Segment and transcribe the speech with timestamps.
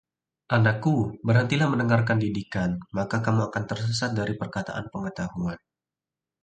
[0.55, 0.93] Anakku,
[1.27, 5.59] berhentilah mendengarkan didikan, maka kamu akan tersesat dari perkataan pengetahuan.